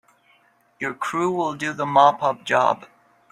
Your 0.79 0.95
crew 0.95 1.29
will 1.31 1.53
do 1.53 1.73
the 1.73 1.85
mop 1.85 2.23
up 2.23 2.43
job. 2.43 2.87